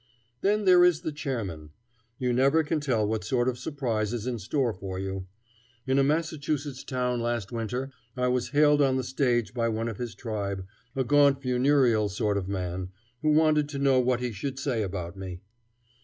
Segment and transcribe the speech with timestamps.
[0.41, 1.69] Then there is the chairman.
[2.17, 5.27] You never can tell what sort of surprise is in store for you.
[5.85, 9.97] In a Massachusetts town last winter I was hailed on the stage by one of
[9.99, 12.89] his tribe, a gaunt, funereal sort of man,
[13.21, 15.41] who wanted to know what he should say about me.